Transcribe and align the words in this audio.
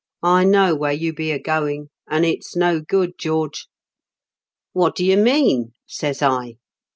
'I 0.39 0.45
know 0.45 0.73
where 0.73 0.93
you 0.93 1.13
be 1.13 1.29
a 1.29 1.37
going, 1.37 1.91
and 2.09 2.25
it's 2.25 2.55
no 2.55 2.79
good, 2.81 3.19
George.' 3.19 3.67
"* 4.43 4.73
What 4.73 4.95
do 4.95 5.05
you 5.05 5.15
mean?' 5.15 5.73
says 5.87 6.23
I. 6.23 6.55